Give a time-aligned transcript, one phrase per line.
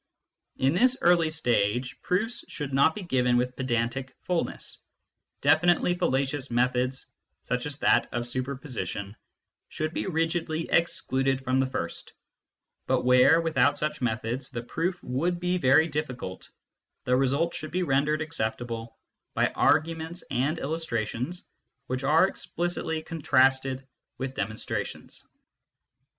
[0.57, 4.79] In this early stage proofs should not be given with pedantic fullness;
[5.41, 7.05] definitely fallacious methods,
[7.43, 9.15] such as that of superposition,
[9.69, 12.13] should be rigidly excluded from the first,
[12.87, 16.49] but where, without such methods, the proof would be very difficult,
[17.03, 18.97] the result should be rendered acceptable
[19.35, 21.43] by arguments and illustrations
[21.85, 23.85] which are explicitly contrasted
[24.17, 25.27] with demon strations.